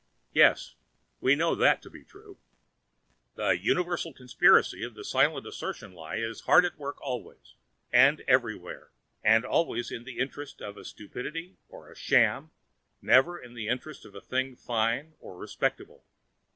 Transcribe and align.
Yes, 0.33 0.73
we 1.19 1.35
know 1.35 1.53
that 1.53 1.83
to 1.83 1.89
be 1.91 2.03
true. 2.03 2.39
The 3.35 3.51
universal 3.51 4.13
conspiracy 4.13 4.83
of 4.83 4.95
the 4.95 5.05
silent 5.05 5.45
assertion 5.45 5.93
lie 5.93 6.15
is 6.15 6.41
hard 6.47 6.65
at 6.65 6.79
work 6.79 6.99
always 7.01 7.53
and 7.93 8.21
everywhere, 8.21 8.89
and 9.23 9.45
always 9.45 9.91
in 9.91 10.03
the 10.03 10.17
interest 10.17 10.59
of 10.59 10.75
a 10.75 10.85
stupidity 10.85 11.57
or 11.69 11.91
a 11.91 11.95
sham, 11.95 12.49
never 12.99 13.37
in 13.39 13.53
the 13.53 13.67
interest 13.67 14.03
of 14.03 14.15
a 14.15 14.21
thing 14.21 14.55
fine 14.55 15.13
or 15.19 15.37
respectable. 15.37 16.03